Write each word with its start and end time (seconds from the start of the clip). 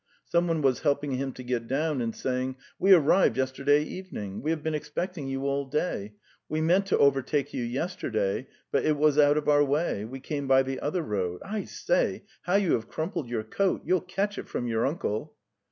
Someone 0.25 0.63
was 0.63 0.79
helping 0.79 1.11
him 1.11 1.31
to 1.33 1.43
get 1.43 1.67
down, 1.67 2.01
and 2.01 2.15
saying: 2.15 2.55
"We 2.79 2.91
arrived 2.91 3.37
yesterday 3.37 3.83
evening.... 3.83 4.41
We 4.41 4.49
have 4.49 4.63
been 4.63 4.73
expecting 4.73 5.27
you 5.27 5.45
all 5.45 5.63
day. 5.65 6.13
We 6.49 6.59
meant 6.59 6.87
to 6.87 6.97
overtake 6.97 7.53
you 7.53 7.61
yesterday, 7.63 8.47
but 8.71 8.83
it 8.83 8.97
was 8.97 9.19
out 9.19 9.37
of 9.37 9.47
our 9.47 9.63
way; 9.63 10.03
we 10.05 10.19
came 10.19 10.47
by 10.47 10.63
the 10.63 10.79
other 10.79 11.03
road. 11.03 11.41
I 11.45 11.65
say, 11.65 12.23
how 12.41 12.55
you 12.55 12.73
have 12.73 12.89
crumpled 12.89 13.29
your 13.29 13.43
coat! 13.43 13.83
You'll 13.85 14.01
catch 14.01 14.39
it 14.39 14.49
from 14.49 14.65
your 14.65 14.87
uncle! 14.87 15.35